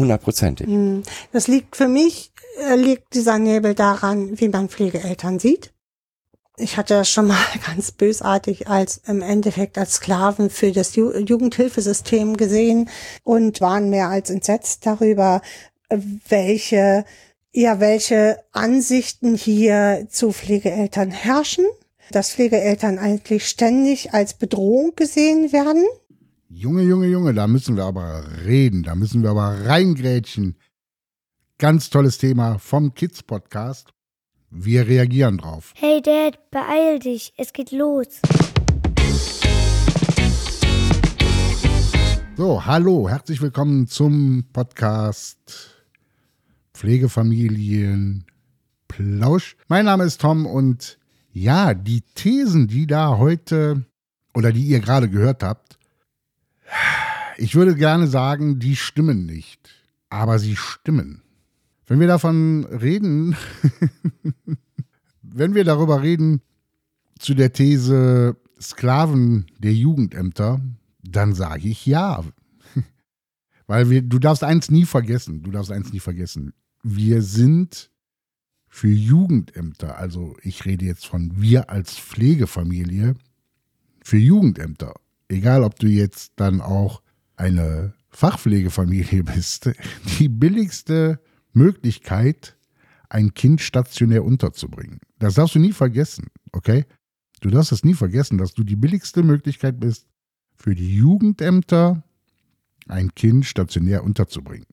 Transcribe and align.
Hundertprozentig. 0.00 0.66
Hm. 0.66 1.02
Das 1.30 1.46
liegt 1.46 1.76
für 1.76 1.86
mich, 1.86 2.32
äh, 2.68 2.74
liegt 2.74 3.14
dieser 3.14 3.38
Nebel 3.38 3.74
daran, 3.74 4.40
wie 4.40 4.48
man 4.48 4.70
Pflegeeltern 4.70 5.38
sieht. 5.38 5.74
Ich 6.56 6.78
hatte 6.78 6.94
das 6.94 7.10
schon 7.10 7.26
mal 7.26 7.36
ganz 7.66 7.92
bösartig 7.92 8.66
als 8.66 9.02
im 9.06 9.20
Endeffekt 9.20 9.76
als 9.76 9.94
Sklaven 9.94 10.48
für 10.48 10.72
das 10.72 10.96
Ju 10.96 11.12
Jugendhilfesystem 11.12 12.38
gesehen 12.38 12.88
und 13.24 13.60
waren 13.60 13.90
mehr 13.90 14.08
als 14.08 14.30
entsetzt 14.30 14.86
darüber, 14.86 15.42
welche, 16.28 17.04
ja, 17.52 17.78
welche 17.78 18.42
Ansichten 18.52 19.34
hier 19.34 20.06
zu 20.08 20.32
Pflegeeltern 20.32 21.10
herrschen, 21.10 21.66
dass 22.10 22.32
Pflegeeltern 22.32 22.98
eigentlich 22.98 23.46
ständig 23.46 24.14
als 24.14 24.32
Bedrohung 24.32 24.94
gesehen 24.96 25.52
werden. 25.52 25.84
Junge, 26.52 26.82
Junge, 26.82 27.06
Junge, 27.06 27.32
da 27.32 27.46
müssen 27.46 27.76
wir 27.76 27.84
aber 27.84 28.24
reden, 28.44 28.82
da 28.82 28.96
müssen 28.96 29.22
wir 29.22 29.30
aber 29.30 29.66
reingrätschen. 29.66 30.56
Ganz 31.58 31.90
tolles 31.90 32.18
Thema 32.18 32.58
vom 32.58 32.92
Kids 32.92 33.22
Podcast. 33.22 33.90
Wir 34.50 34.88
reagieren 34.88 35.38
drauf. 35.38 35.72
Hey 35.76 36.02
Dad, 36.02 36.50
beeil 36.50 36.98
dich, 36.98 37.32
es 37.36 37.52
geht 37.52 37.70
los. 37.70 38.20
So, 42.36 42.66
hallo, 42.66 43.08
herzlich 43.08 43.40
willkommen 43.40 43.86
zum 43.86 44.46
Podcast 44.52 45.86
Pflegefamilien 46.74 48.24
Plausch. 48.88 49.56
Mein 49.68 49.84
Name 49.84 50.02
ist 50.02 50.20
Tom 50.20 50.46
und 50.46 50.98
ja, 51.32 51.74
die 51.74 52.00
Thesen, 52.16 52.66
die 52.66 52.88
da 52.88 53.18
heute 53.18 53.84
oder 54.34 54.50
die 54.50 54.64
ihr 54.64 54.80
gerade 54.80 55.08
gehört 55.08 55.44
habt, 55.44 55.78
ich 57.40 57.54
würde 57.54 57.74
gerne 57.74 58.06
sagen, 58.06 58.58
die 58.58 58.76
stimmen 58.76 59.26
nicht, 59.26 59.70
aber 60.08 60.38
sie 60.38 60.56
stimmen. 60.56 61.22
Wenn 61.86 62.00
wir 62.00 62.06
davon 62.06 62.64
reden, 62.64 63.36
wenn 65.22 65.54
wir 65.54 65.64
darüber 65.64 66.02
reden 66.02 66.42
zu 67.18 67.34
der 67.34 67.52
These 67.52 68.36
Sklaven 68.60 69.46
der 69.58 69.74
Jugendämter, 69.74 70.60
dann 71.02 71.34
sage 71.34 71.68
ich 71.68 71.86
ja. 71.86 72.24
Weil 73.66 73.90
wir, 73.90 74.02
du 74.02 74.18
darfst 74.18 74.44
eins 74.44 74.70
nie 74.70 74.84
vergessen, 74.84 75.42
du 75.42 75.50
darfst 75.50 75.72
eins 75.72 75.92
nie 75.92 76.00
vergessen 76.00 76.52
wir 76.82 77.22
sind 77.22 77.90
für 78.68 78.88
Jugendämter, 78.88 79.98
also 79.98 80.36
ich 80.42 80.64
rede 80.64 80.84
jetzt 80.84 81.06
von 81.06 81.40
wir 81.40 81.70
als 81.70 81.98
Pflegefamilie, 81.98 83.16
für 84.02 84.16
Jugendämter, 84.16 84.94
egal 85.28 85.62
ob 85.64 85.78
du 85.78 85.88
jetzt 85.88 86.32
dann 86.36 86.60
auch 86.60 87.02
eine 87.40 87.94
Fachpflegefamilie 88.10 89.24
bist, 89.34 89.70
die 90.18 90.28
billigste 90.28 91.20
Möglichkeit, 91.52 92.56
ein 93.08 93.34
Kind 93.34 93.60
stationär 93.60 94.24
unterzubringen. 94.24 95.00
Das 95.18 95.34
darfst 95.34 95.56
du 95.56 95.58
nie 95.58 95.72
vergessen, 95.72 96.28
okay? 96.52 96.84
Du 97.40 97.50
darfst 97.50 97.72
es 97.72 97.84
nie 97.84 97.94
vergessen, 97.94 98.38
dass 98.38 98.54
du 98.54 98.62
die 98.62 98.76
billigste 98.76 99.22
Möglichkeit 99.22 99.80
bist, 99.80 100.06
für 100.54 100.74
die 100.74 100.94
Jugendämter 100.94 102.04
ein 102.86 103.14
Kind 103.14 103.46
stationär 103.46 104.04
unterzubringen. 104.04 104.66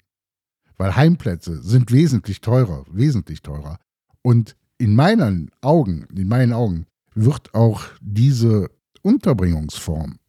Weil 0.77 0.95
Heimplätze 0.95 1.61
sind 1.63 1.91
wesentlich 1.91 2.41
teurer, 2.41 2.85
wesentlich 2.91 3.41
teurer. 3.41 3.79
Und 4.21 4.55
in 4.77 4.95
meinen 4.95 5.49
Augen, 5.61 6.05
in 6.13 6.27
meinen 6.27 6.53
Augen 6.53 6.85
wird 7.15 7.55
auch 7.55 7.85
diese 8.01 8.69
Unterbringungsform, 9.01 10.19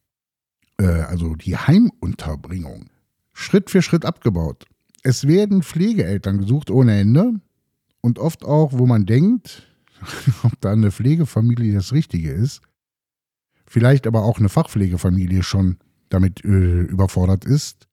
äh, 0.78 0.86
also 0.86 1.34
die 1.34 1.56
Heimunterbringung, 1.56 2.90
Schritt 3.32 3.70
für 3.70 3.82
Schritt 3.82 4.04
abgebaut. 4.04 4.66
Es 5.02 5.26
werden 5.26 5.62
Pflegeeltern 5.62 6.38
gesucht 6.38 6.70
ohne 6.70 6.98
Ende 6.98 7.40
und 8.00 8.18
oft 8.18 8.44
auch, 8.44 8.72
wo 8.72 8.86
man 8.86 9.06
denkt, 9.06 9.68
ob 10.42 10.60
da 10.60 10.72
eine 10.72 10.90
Pflegefamilie 10.90 11.74
das 11.74 11.92
Richtige 11.92 12.32
ist, 12.32 12.60
vielleicht 13.66 14.06
aber 14.06 14.22
auch 14.22 14.38
eine 14.38 14.48
Fachpflegefamilie 14.48 15.42
schon 15.42 15.78
damit 16.08 16.44
äh, 16.44 16.82
überfordert 16.82 17.44
ist, 17.44 17.88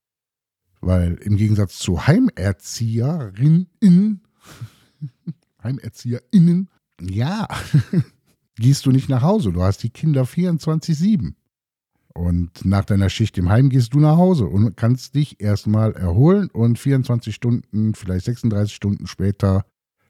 weil 0.81 1.15
im 1.15 1.37
Gegensatz 1.37 1.79
zu 1.79 2.07
Heimerzieherinnen, 2.07 3.67
Heimerzieherinnen, 5.63 6.69
ja, 7.01 7.47
gehst 8.55 8.85
du 8.85 8.91
nicht 8.91 9.09
nach 9.09 9.21
Hause. 9.21 9.51
Du 9.51 9.63
hast 9.63 9.83
die 9.83 9.89
Kinder 9.89 10.23
24-7. 10.23 11.33
Und 12.17 12.63
nach 12.63 12.85
deiner 12.85 13.09
Schicht 13.09 13.37
im 13.37 13.49
Heim 13.49 13.69
gehst 13.69 13.93
du 13.93 13.99
nach 13.99 14.15
Hause 14.15 14.45
und 14.45 14.77
kannst 14.77 15.15
dich 15.15 15.41
erstmal 15.41 15.91
erholen 15.91 16.49
und 16.49 16.79
24 16.79 17.35
Stunden, 17.35 17.93
vielleicht 17.93 18.25
36 18.25 18.73
Stunden 18.73 19.05
später 19.05 19.65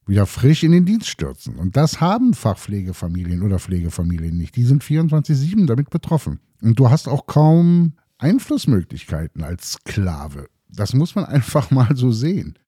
wieder 0.06 0.28
frisch 0.28 0.62
in 0.62 0.72
den 0.72 0.86
Dienst 0.86 1.08
stürzen. 1.08 1.56
Und 1.56 1.76
das 1.76 2.00
haben 2.02 2.36
Fachpflegefamilien 2.36 3.42
oder 3.42 3.58
Pflegefamilien 3.58 4.38
nicht. 4.38 4.56
Die 4.56 4.66
sind 4.66 4.84
24-7 4.84 5.66
damit 5.66 5.90
betroffen. 5.90 6.40
Und 6.62 6.78
du 6.78 6.92
hast 6.92 7.08
auch 7.08 7.26
kaum 7.26 7.94
Einflussmöglichkeiten 8.20 9.44
als 9.44 9.72
Sklave. 9.74 10.46
Das 10.70 10.94
muss 10.94 11.16
man 11.16 11.26
einfach 11.26 11.72
mal 11.72 11.96
so 11.96 12.12
sehen. 12.12 12.60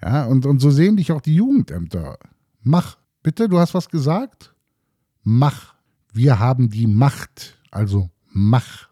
Ja, 0.00 0.26
und, 0.26 0.46
und 0.46 0.60
so 0.60 0.70
sehen 0.70 0.96
dich 0.96 1.10
auch 1.10 1.20
die 1.20 1.34
Jugendämter. 1.34 2.18
Mach. 2.62 2.98
Bitte, 3.24 3.48
du 3.48 3.58
hast 3.58 3.74
was 3.74 3.88
gesagt? 3.88 4.54
Mach. 5.24 5.74
Wir 6.12 6.38
haben 6.38 6.70
die 6.70 6.86
Macht. 6.86 7.58
Also 7.72 8.10
mach. 8.30 8.88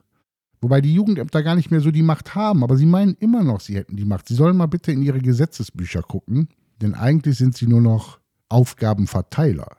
Wobei 0.60 0.80
die 0.80 0.94
Jugendämter 0.94 1.42
gar 1.42 1.54
nicht 1.54 1.70
mehr 1.70 1.80
so 1.80 1.90
die 1.90 2.02
Macht 2.02 2.34
haben, 2.34 2.64
aber 2.64 2.76
sie 2.76 2.86
meinen 2.86 3.14
immer 3.14 3.44
noch, 3.44 3.60
sie 3.60 3.76
hätten 3.76 3.96
die 3.96 4.04
Macht. 4.04 4.28
Sie 4.28 4.34
sollen 4.34 4.56
mal 4.56 4.66
bitte 4.66 4.92
in 4.92 5.02
ihre 5.02 5.20
Gesetzesbücher 5.20 6.02
gucken, 6.02 6.48
denn 6.82 6.94
eigentlich 6.94 7.38
sind 7.38 7.56
sie 7.56 7.66
nur 7.66 7.80
noch 7.80 8.18
Aufgabenverteiler. 8.48 9.76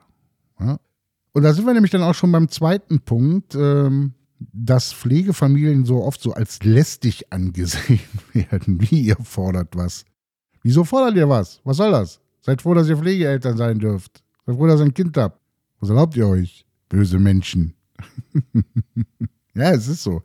Ja? 0.58 0.78
Und 1.32 1.42
da 1.42 1.52
sind 1.52 1.66
wir 1.66 1.74
nämlich 1.74 1.90
dann 1.90 2.02
auch 2.02 2.14
schon 2.14 2.32
beim 2.32 2.48
zweiten 2.48 3.00
Punkt. 3.00 3.54
Ähm, 3.54 4.14
dass 4.52 4.92
Pflegefamilien 4.92 5.84
so 5.84 6.02
oft 6.02 6.20
so 6.20 6.32
als 6.32 6.62
lästig 6.62 7.32
angesehen 7.32 8.00
werden. 8.32 8.80
Wie 8.80 9.02
ihr 9.02 9.16
fordert 9.16 9.76
was. 9.76 10.04
Wieso 10.62 10.84
fordert 10.84 11.16
ihr 11.16 11.28
was? 11.28 11.60
Was 11.64 11.76
soll 11.76 11.90
das? 11.90 12.20
Seid 12.40 12.62
froh, 12.62 12.74
dass 12.74 12.88
ihr 12.88 12.96
Pflegeeltern 12.96 13.56
sein 13.56 13.78
dürft. 13.78 14.22
Seid 14.46 14.56
froh, 14.56 14.66
dass 14.66 14.80
ihr 14.80 14.86
ein 14.86 14.94
Kind 14.94 15.16
habt. 15.16 15.38
Was 15.80 15.90
erlaubt 15.90 16.16
ihr 16.16 16.26
euch? 16.26 16.66
Böse 16.88 17.18
Menschen. 17.18 17.74
ja, 19.54 19.72
es 19.72 19.88
ist 19.88 20.02
so. 20.02 20.22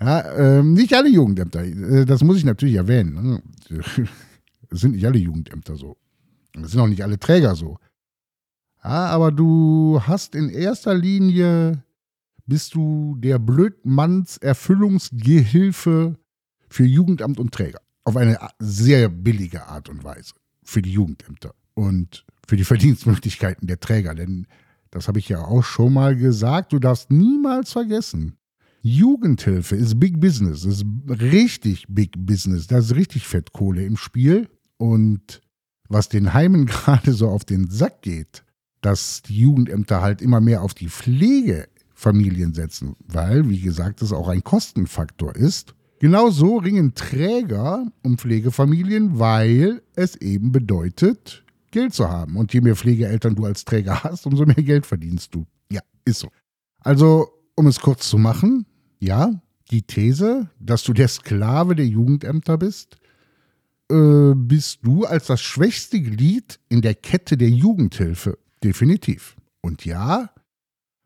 Ja, 0.00 0.58
ähm, 0.58 0.74
nicht 0.74 0.94
alle 0.94 1.08
Jugendämter. 1.08 1.64
Äh, 1.64 2.04
das 2.04 2.22
muss 2.22 2.36
ich 2.36 2.44
natürlich 2.44 2.76
erwähnen. 2.76 3.42
Ne? 3.70 3.82
Es 4.70 4.80
sind 4.80 4.92
nicht 4.92 5.04
alle 5.04 5.18
Jugendämter 5.18 5.76
so. 5.76 5.98
Es 6.54 6.70
sind 6.70 6.80
auch 6.80 6.86
nicht 6.86 7.02
alle 7.02 7.18
Träger 7.18 7.54
so. 7.54 7.78
Ja, 8.82 9.06
aber 9.06 9.30
du 9.30 10.00
hast 10.06 10.34
in 10.34 10.48
erster 10.48 10.94
Linie 10.94 11.84
bist 12.46 12.74
du 12.74 13.16
der 13.18 13.38
Blödmanns 13.38 14.38
Erfüllungsgehilfe 14.38 16.16
für 16.68 16.84
Jugendamt 16.84 17.38
und 17.38 17.52
Träger. 17.52 17.80
Auf 18.04 18.16
eine 18.16 18.38
sehr 18.58 19.08
billige 19.08 19.66
Art 19.66 19.88
und 19.88 20.02
Weise 20.04 20.32
für 20.64 20.82
die 20.82 20.92
Jugendämter 20.92 21.54
und 21.74 22.24
für 22.48 22.56
die 22.56 22.64
Verdienstmöglichkeiten 22.72 23.68
der 23.68 23.78
Träger. 23.78 24.14
Denn 24.14 24.46
das 24.92 25.08
habe 25.08 25.18
ich 25.18 25.28
ja 25.28 25.44
auch 25.44 25.64
schon 25.64 25.94
mal 25.94 26.14
gesagt, 26.14 26.72
du 26.72 26.78
darfst 26.78 27.10
niemals 27.10 27.72
vergessen, 27.72 28.36
Jugendhilfe 28.82 29.76
ist 29.76 29.98
Big 29.98 30.20
Business, 30.20 30.64
ist 30.64 30.84
richtig 31.08 31.86
Big 31.88 32.12
Business, 32.18 32.66
da 32.66 32.78
ist 32.78 32.94
richtig 32.94 33.26
Fettkohle 33.26 33.84
im 33.84 33.96
Spiel. 33.96 34.48
Und 34.76 35.40
was 35.88 36.08
den 36.08 36.34
Heimen 36.34 36.66
gerade 36.66 37.12
so 37.12 37.28
auf 37.28 37.44
den 37.44 37.70
Sack 37.70 38.02
geht, 38.02 38.44
dass 38.80 39.22
die 39.22 39.40
Jugendämter 39.40 40.02
halt 40.02 40.20
immer 40.20 40.40
mehr 40.40 40.62
auf 40.62 40.74
die 40.74 40.88
Pflege 40.88 41.68
Familien 41.94 42.52
setzen, 42.52 42.96
weil, 43.06 43.48
wie 43.48 43.60
gesagt, 43.60 44.02
es 44.02 44.12
auch 44.12 44.26
ein 44.26 44.42
Kostenfaktor 44.42 45.36
ist. 45.36 45.74
Genauso 46.00 46.56
ringen 46.56 46.94
Träger 46.94 47.86
um 48.02 48.18
Pflegefamilien, 48.18 49.20
weil 49.20 49.82
es 49.94 50.16
eben 50.16 50.50
bedeutet, 50.50 51.44
Geld 51.72 51.92
zu 51.94 52.08
haben. 52.08 52.36
Und 52.36 52.54
je 52.54 52.60
mehr 52.60 52.76
Pflegeeltern 52.76 53.34
du 53.34 53.44
als 53.44 53.64
Träger 53.64 54.04
hast, 54.04 54.26
umso 54.26 54.46
mehr 54.46 54.54
Geld 54.54 54.86
verdienst 54.86 55.34
du. 55.34 55.46
Ja, 55.70 55.80
ist 56.04 56.20
so. 56.20 56.28
Also, 56.78 57.28
um 57.56 57.66
es 57.66 57.80
kurz 57.80 58.08
zu 58.08 58.18
machen, 58.18 58.66
ja, 59.00 59.42
die 59.70 59.82
These, 59.82 60.50
dass 60.60 60.84
du 60.84 60.92
der 60.92 61.08
Sklave 61.08 61.74
der 61.74 61.86
Jugendämter 61.86 62.58
bist, 62.58 62.96
äh, 63.90 64.34
bist 64.34 64.80
du 64.82 65.04
als 65.04 65.26
das 65.26 65.40
schwächste 65.40 66.00
Glied 66.00 66.60
in 66.68 66.82
der 66.82 66.94
Kette 66.94 67.36
der 67.36 67.50
Jugendhilfe. 67.50 68.38
Definitiv. 68.62 69.36
Und 69.60 69.84
ja, 69.84 70.30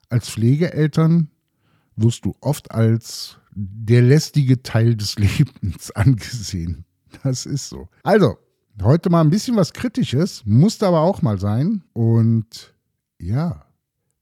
als 0.09 0.31
Pflegeeltern 0.31 1.31
wirst 1.97 2.25
du 2.25 2.35
oft 2.41 2.71
als 2.71 3.39
der 3.55 4.03
lästige 4.03 4.63
Teil 4.63 4.97
des 4.97 5.17
Lebens 5.17 5.91
angesehen. 5.95 6.85
Das 7.23 7.47
ist 7.47 7.69
so. 7.69 7.89
Also, 8.03 8.37
heute 8.83 9.11
mal 9.11 9.21
ein 9.21 9.31
bisschen 9.31 9.57
was 9.57 9.73
Kritisches, 9.73 10.43
musste 10.45 10.87
aber 10.87 11.01
auch 11.01 11.23
mal 11.23 11.39
sein. 11.39 11.83
Und 11.93 12.75
ja, 13.19 13.65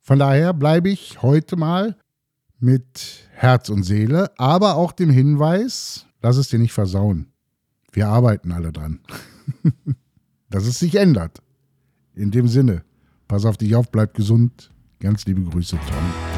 von 0.02 0.18
daher 0.18 0.52
bleibe 0.52 0.90
ich 0.90 1.22
heute 1.22 1.56
mal 1.56 1.96
mit 2.58 3.28
Herz 3.32 3.68
und 3.68 3.82
Seele, 3.82 4.30
aber 4.38 4.76
auch 4.76 4.92
dem 4.92 5.10
Hinweis, 5.10 6.06
lass 6.22 6.36
es 6.36 6.48
dir 6.48 6.58
nicht 6.58 6.72
versauen. 6.72 7.26
Wir 7.92 8.08
arbeiten 8.08 8.52
alle 8.52 8.72
dran. 8.72 9.00
Dass 10.50 10.66
es 10.66 10.78
sich 10.78 10.94
ändert. 10.96 11.42
In 12.14 12.30
dem 12.30 12.48
Sinne, 12.48 12.84
pass 13.28 13.44
auf 13.44 13.56
dich 13.56 13.74
auf, 13.74 13.90
bleib 13.90 14.14
gesund. 14.14 14.70
Ganz 15.00 15.26
liebe 15.26 15.42
Grüße, 15.42 15.76
Tom. 15.76 16.33